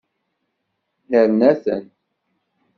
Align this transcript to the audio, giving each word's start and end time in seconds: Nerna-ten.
Nerna-ten. 1.09 1.83